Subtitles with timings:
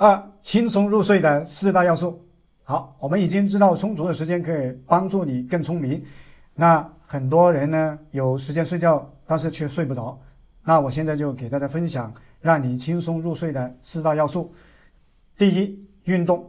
[0.00, 2.24] 二、轻松入睡的四大要素。
[2.62, 6.00] 好，我们已经知道充足的时间可以帮助你更聪明。
[6.54, 10.16] 那很多人呢，有时间睡觉，但是却睡不着。
[10.62, 14.52] 那我现在就给大家分享让你轻松入睡的四大要素。
[15.36, 16.48] 第一，运动。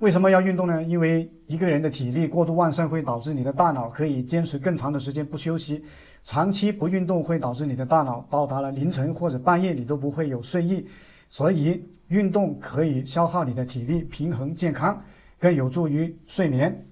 [0.00, 0.82] 为什么要运动呢？
[0.82, 5.84] 因为一个人的体力过度旺盛会导致你的大脑可以坚持更长的时间不休息。
[6.24, 10.84] 长期不运动会导致你的大脑到达了凌晨或者半夜你都不会有睡意。
[11.30, 15.00] 所以运动可以消耗你的体力，平衡健康，
[15.38, 16.84] 更有助于睡眠。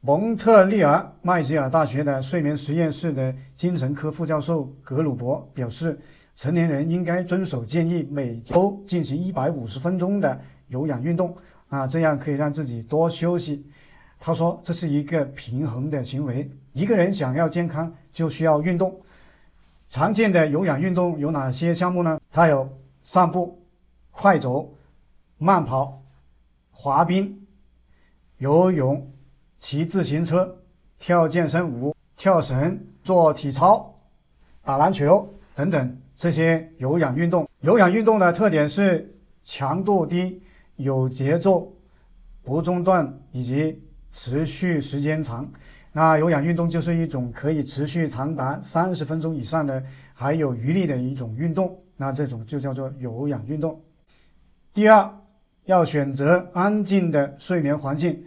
[0.00, 5.98] 蒙特利尔麦吉尔大学的睡眠实验室的精神科副教授格鲁伯表示，
[6.34, 11.36] 成年人应该遵守建议，每周进行一百五十分钟的有氧运动，
[11.68, 13.66] 啊，这样可以让自己多休息。
[14.20, 16.48] 他说，这是一个平衡的行为。
[16.72, 18.98] 一个人想要健康，就需要运动。
[19.88, 22.20] 常见的有氧运动有哪些项目呢？
[22.30, 22.70] 它有。
[23.00, 23.62] 散步、
[24.10, 24.74] 快走、
[25.38, 26.02] 慢跑、
[26.70, 27.46] 滑冰、
[28.38, 29.10] 游泳、
[29.56, 30.58] 骑自行车、
[30.98, 33.94] 跳健身舞、跳绳、做体操、
[34.62, 37.48] 打篮球等等这些有氧运动。
[37.60, 40.42] 有氧运动的特点是强度低、
[40.76, 41.72] 有节奏、
[42.42, 45.50] 不中断以及持续时间长。
[45.92, 49.82] 那有氧运动就是一种可以持续长达三十分钟以上的
[50.14, 51.82] 还有余力的一种运动。
[52.00, 53.78] 那这种就叫做有氧运动。
[54.72, 55.14] 第二，
[55.66, 58.24] 要选择安静的睡眠环境。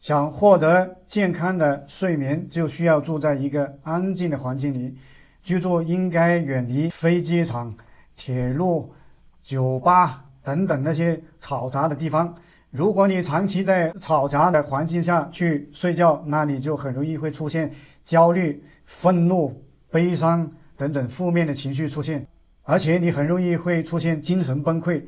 [0.00, 4.96] 想获得健康的睡眠，就需要住在一个安静的环境里。
[5.42, 7.74] 居住应该远离飞机场、
[8.14, 8.94] 铁路、
[9.42, 12.32] 酒吧等等那些嘈杂的地方。
[12.70, 17.68] 如果你长期在嘈杂的环境下去睡觉，那你就很容易会出现
[18.04, 22.24] 焦虑、愤怒、悲伤等等负面的情绪出现。
[22.70, 25.02] 而且你很容易会出现精神崩溃，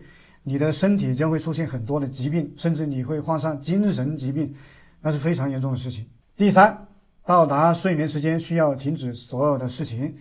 [0.45, 4.51] 你的身体将会出现很多的疾病，甚至你会患上精神疾病，
[5.03, 6.07] 那是非常严重的事情。
[6.35, 6.87] 第三，
[7.27, 10.15] 到达睡眠时间需要停止所有的事情，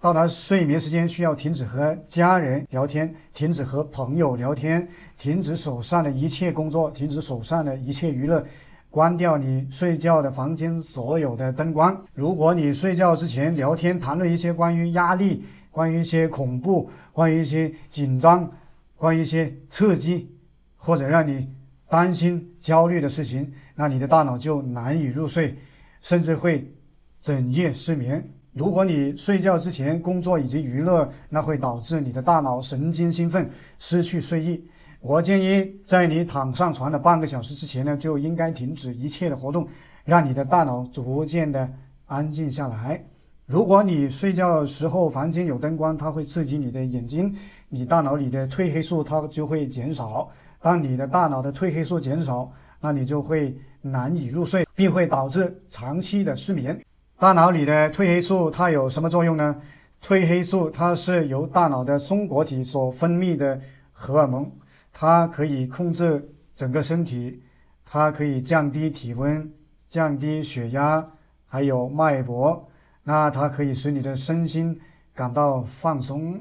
[0.00, 8.44] 到达睡眠时间需要停止和家人聊天，停止和朋友聊天，停止手上的一切工作，停止手上的一切娱乐，
[8.90, 12.04] 关掉你睡觉的房间所有的灯光。
[12.12, 18.50] 如果你睡觉之前聊天谈论一些关于压力，关于一些恐怖，关于一些紧张，
[18.96, 20.30] 关于一些刺激，
[20.76, 21.48] 或者让你
[21.88, 25.56] 担心、焦虑的事情，那你的大脑就难以入睡，
[26.00, 26.72] 甚至会
[27.20, 28.28] 整夜失眠。
[28.52, 33.48] 如果你睡觉之前工作以及娱乐，那会导致你的大脑神经兴奋，
[33.78, 34.68] 失去睡意。
[35.00, 39.68] 我建议在你躺上床的半个小时之前呢，就应该停止一切的活动，
[40.04, 41.72] 让你的大脑逐渐的
[42.06, 43.04] 安静下来。
[43.50, 47.34] 如果你睡觉的时候房间有灯光，它会刺激你的眼睛，
[47.68, 50.30] 你大脑里的褪黑素它就会减少。
[50.60, 52.48] 当你的大脑的褪黑素减少，
[52.80, 53.52] 那你就会
[53.82, 56.80] 难以入睡，并会导致长期的失眠。
[57.18, 59.56] 大脑里的褪黑素它有什么作用呢？
[60.00, 64.48] 褪黑素它是由大脑的松果体所分泌的荷尔蒙，
[64.92, 66.24] 它可以控制
[66.54, 67.42] 整个身体，
[67.84, 69.52] 它可以降低体温、
[69.88, 71.04] 降低血压，
[71.46, 72.68] 还有脉搏。
[73.10, 74.80] 那它可以使你的身心
[75.12, 76.40] 感到放松，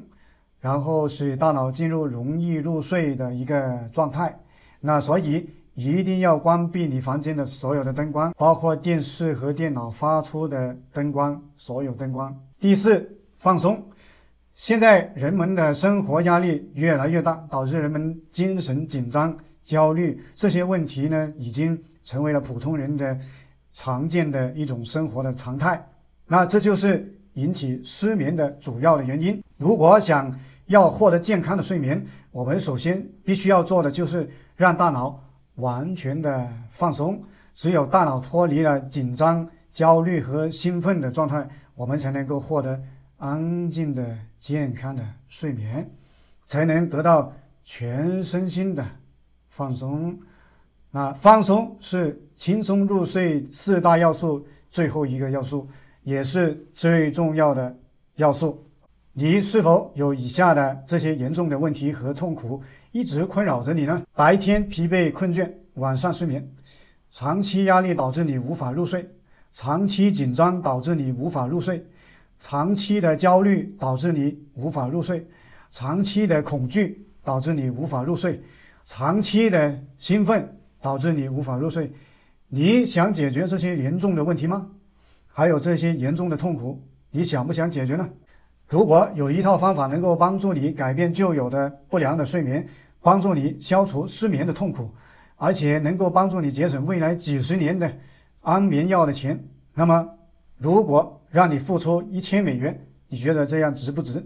[0.60, 4.40] 然后使大脑进入容易入睡的一个状态。
[4.80, 12.40] 那所以一定要关闭你房间的所有的灯光，包括电视和电脑发出的灯光，所有灯光。
[12.60, 13.84] 第四，放松。
[14.54, 23.20] 现在人们的生活压力越来越大，导致人们精神紧张、焦虑，这些问题呢，已经成为了普通人的
[23.74, 25.84] 常见的一种生活的常态。
[26.32, 29.44] 那这就是引起失眠的主要的原因。
[29.58, 30.32] 如果想
[30.68, 35.20] 要获得健康的睡眠，我们首先必须要做的就是让大脑
[35.56, 37.20] 完全的放松。
[37.56, 42.80] 只有大脑脱离了紧张、焦虑和兴奋的状态，我们才能够获得
[43.18, 45.90] 安静的、健康的睡眠，
[46.46, 47.34] 才能得到
[47.66, 48.86] 全身心的
[49.50, 50.18] 放松。
[50.92, 55.68] 那放松是轻松入睡四大要素最后一个要素。
[56.04, 57.76] 也是最重要的
[58.16, 58.66] 要素。
[59.14, 62.62] 你是否有以下的这些严重的问题和痛苦
[62.92, 64.02] 一直困扰着你呢？
[64.14, 66.42] 白天疲惫困倦，晚上失眠；
[67.12, 69.02] 长期压力导致你无法入睡；
[69.52, 71.80] 长期紧张导致你无法入睡；
[72.40, 75.20] 长期的焦虑导致你无法入睡；
[75.72, 78.40] 长期的恐惧导致你无法入睡；
[78.86, 81.92] 长期的兴奋导致你无法入睡。
[82.48, 84.70] 你想解决这些严重的问题吗？
[85.40, 88.10] 还有这些严重的痛苦，你想不想解决呢？
[88.68, 92.68] 如果有一套方法能够帮助你改变旧有的不良的睡眠，
[93.02, 94.90] 帮助你消除失眠的痛苦，
[95.38, 97.90] 而且能够帮助你节省未来几十年的
[98.42, 99.42] 安眠药的钱。
[99.74, 100.10] 那么，
[100.58, 102.78] 如果让你付出一千美元，
[103.08, 104.22] 你觉得这样值不值？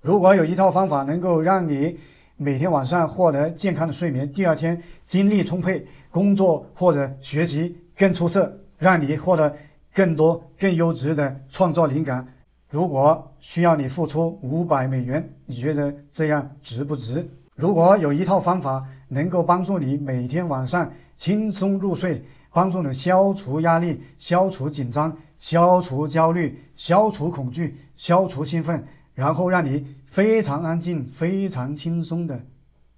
[0.00, 1.98] 如果有一套方法能够让你
[2.38, 9.54] 每天晚上获得健康的睡眠，第二天精力充沛，工作或者学习更出色，让你获得
[9.94, 12.26] 更多更优质的创造灵感。
[12.70, 17.26] 如果需要你付出五百美元，你觉得这样值不值？
[17.54, 28.84] 如果有一套方法能够帮助你每天晚上轻松入睡，帮助你消除压力、消除紧张、消除焦虑、消除恐惧、消除兴奋，
[29.14, 32.40] 然后让你非常安静、非常轻松的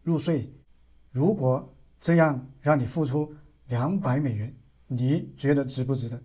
[0.02, 0.52] 入睡。
[1.12, 3.32] 如果这样让你付出
[3.68, 4.54] 两百美元，
[4.88, 6.20] 你觉得值不值得？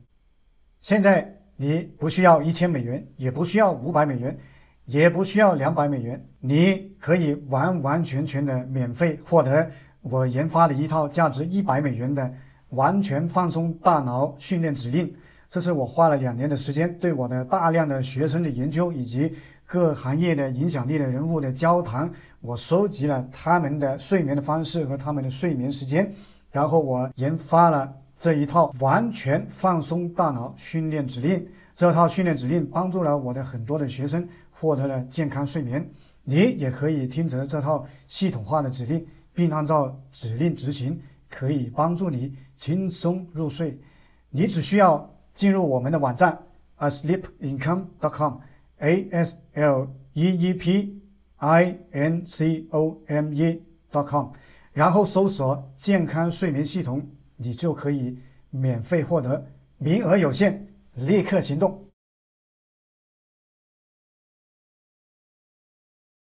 [0.86, 4.38] 现在你不需要一千美元，也不需要五百美元，
[4.86, 9.68] 也不需要两百美元，你可以完完全全的免费获得
[10.02, 12.32] 我研发的一套价值一百美元的。
[12.70, 15.12] 完全放松大脑训练指令，
[15.48, 19.34] 这是我花了两年的时间，对我的大量的学生的研究以及
[19.66, 22.12] 各行业的影响力的人物的交谈，
[22.42, 26.12] 我收集了他们的睡眠的方式和他们的睡眠时间，
[26.52, 27.92] 然后我研发了
[28.25, 31.48] 这一套完全放松大脑训练指令。
[31.75, 35.88] 这套训练指令帮助了我的很多的学生获得了健康睡眠。
[36.24, 41.00] 你也可以听着这套系统化的指令，并按照指令执行。
[41.30, 43.80] 可以帮助你轻松入睡，
[44.31, 46.36] 你只需要进入我们的网站
[46.80, 51.00] asleepincome.com，a s l e e p
[51.38, 53.62] i n c o m e
[53.92, 54.30] dot com，
[54.74, 57.07] 然后搜索健康睡眠系统，
[57.38, 58.18] 你就可以
[58.50, 59.46] 免费获得，
[59.78, 61.85] 名额有限，立刻行动。